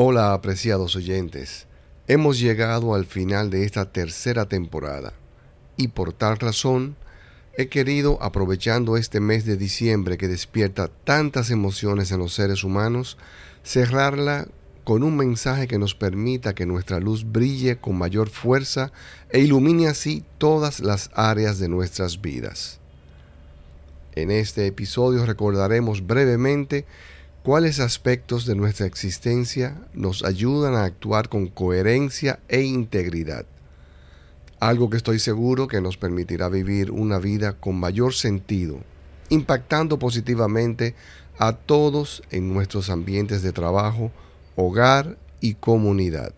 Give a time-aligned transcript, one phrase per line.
[0.00, 1.66] Hola apreciados oyentes,
[2.06, 5.12] hemos llegado al final de esta tercera temporada.
[5.76, 6.96] Y por tal razón
[7.58, 13.18] he querido, aprovechando este mes de diciembre que despierta tantas emociones en los seres humanos,
[13.64, 14.46] cerrarla
[14.84, 18.92] con un mensaje que nos permita que nuestra luz brille con mayor fuerza
[19.30, 22.78] e ilumine así todas las áreas de nuestras vidas.
[24.14, 26.86] En este episodio recordaremos brevemente
[27.42, 33.46] cuáles aspectos de nuestra existencia nos ayudan a actuar con coherencia e integridad.
[34.60, 38.80] Algo que estoy seguro que nos permitirá vivir una vida con mayor sentido,
[39.28, 40.94] impactando positivamente
[41.38, 44.10] a todos en nuestros ambientes de trabajo,
[44.56, 46.34] hogar y comunidad.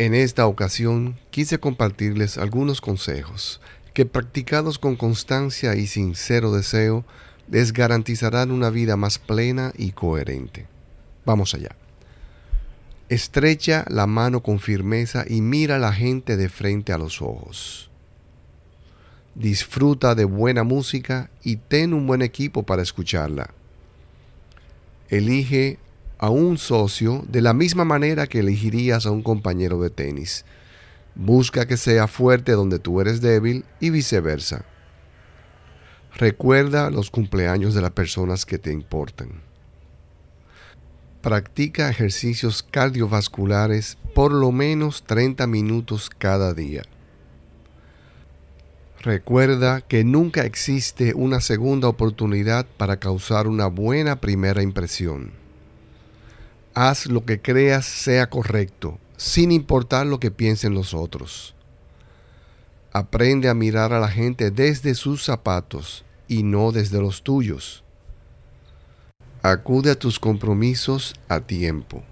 [0.00, 3.60] En esta ocasión quise compartirles algunos consejos
[3.92, 7.04] que practicados con constancia y sincero deseo
[7.50, 10.66] les garantizarán una vida más plena y coherente.
[11.26, 11.76] Vamos allá.
[13.10, 17.90] Estrecha la mano con firmeza y mira a la gente de frente a los ojos.
[19.34, 23.50] Disfruta de buena música y ten un buen equipo para escucharla.
[25.10, 25.78] Elige
[26.20, 30.44] a un socio de la misma manera que elegirías a un compañero de tenis.
[31.14, 34.66] Busca que sea fuerte donde tú eres débil y viceversa.
[36.14, 39.40] Recuerda los cumpleaños de las personas que te importan.
[41.22, 46.82] Practica ejercicios cardiovasculares por lo menos 30 minutos cada día.
[49.00, 55.40] Recuerda que nunca existe una segunda oportunidad para causar una buena primera impresión.
[56.74, 61.54] Haz lo que creas sea correcto, sin importar lo que piensen los otros.
[62.92, 67.82] Aprende a mirar a la gente desde sus zapatos y no desde los tuyos.
[69.42, 72.04] Acude a tus compromisos a tiempo.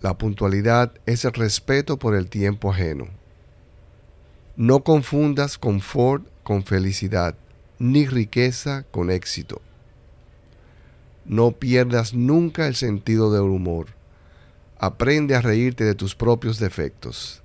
[0.00, 3.06] La puntualidad es el respeto por el tiempo ajeno.
[4.56, 7.36] No confundas confort con felicidad,
[7.78, 9.62] ni riqueza con éxito.
[11.28, 13.88] No pierdas nunca el sentido del humor.
[14.78, 17.42] Aprende a reírte de tus propios defectos.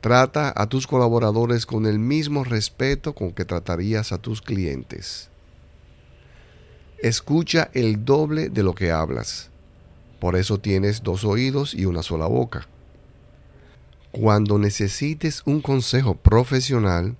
[0.00, 5.30] Trata a tus colaboradores con el mismo respeto con que tratarías a tus clientes.
[6.98, 9.50] Escucha el doble de lo que hablas.
[10.18, 12.66] Por eso tienes dos oídos y una sola boca.
[14.10, 17.16] Cuando necesites un consejo profesional,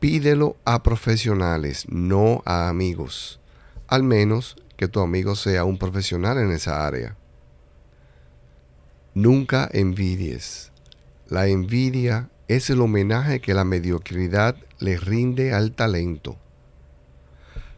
[0.00, 3.40] pídelo a profesionales, no a amigos
[3.90, 7.16] al menos que tu amigo sea un profesional en esa área.
[9.14, 10.70] Nunca envidies.
[11.28, 16.38] La envidia es el homenaje que la mediocridad le rinde al talento.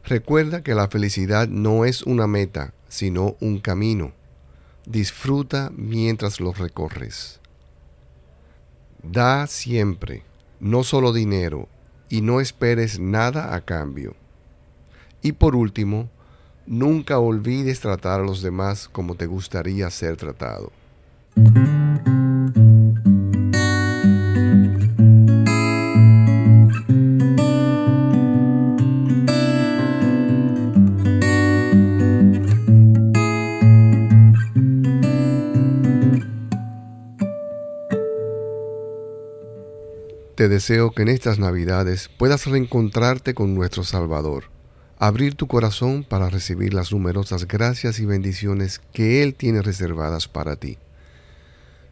[0.04, 4.12] Recuerda que la felicidad no es una meta, sino un camino.
[4.84, 7.40] Disfruta mientras lo recorres.
[9.02, 10.24] Da siempre,
[10.60, 11.68] no solo dinero,
[12.10, 14.14] y no esperes nada a cambio.
[15.22, 16.10] Y por último,
[16.66, 20.72] nunca olvides tratar a los demás como te gustaría ser tratado.
[40.34, 44.51] Te deseo que en estas Navidades puedas reencontrarte con nuestro Salvador
[45.02, 50.54] abrir tu corazón para recibir las numerosas gracias y bendiciones que Él tiene reservadas para
[50.54, 50.78] ti.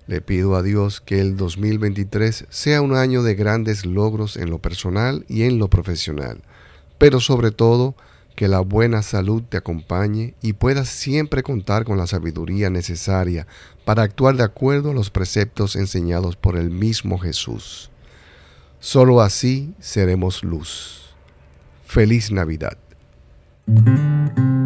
[0.06, 4.60] Le pido a Dios que el 2023 sea un año de grandes logros en lo
[4.60, 6.40] personal y en lo profesional,
[6.98, 7.96] pero sobre todo
[8.36, 13.48] que la buena salud te acompañe y puedas siempre contar con la sabiduría necesaria
[13.84, 17.90] para actuar de acuerdo a los preceptos enseñados por el mismo Jesús.
[18.78, 21.12] Solo así seremos luz.
[21.84, 22.78] Feliz Navidad.
[23.68, 24.59] うん。